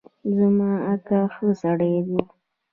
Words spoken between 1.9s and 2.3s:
دی